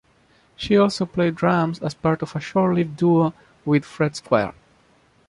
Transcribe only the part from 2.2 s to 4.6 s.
of a short-lived duo with Fred Squire.